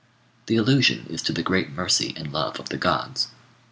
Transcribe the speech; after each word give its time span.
The 0.47 0.55
allusion 0.55 1.05
is 1.11 1.21
to 1.21 1.31
the 1.31 1.43
great 1.43 1.69
mercy 1.73 2.11
and 2.17 2.33
love 2.33 2.59
of 2.59 2.69
the 2.69 2.77
gods. 2.77 3.27